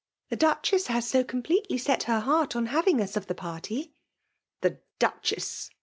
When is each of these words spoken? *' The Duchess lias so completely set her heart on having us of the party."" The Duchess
*' 0.15 0.29
The 0.31 0.35
Duchess 0.35 0.89
lias 0.89 1.07
so 1.07 1.23
completely 1.23 1.77
set 1.77 2.01
her 2.05 2.21
heart 2.21 2.55
on 2.55 2.65
having 2.65 2.99
us 2.99 3.15
of 3.15 3.27
the 3.27 3.35
party."" 3.35 3.93
The 4.61 4.79
Duchess 4.97 5.69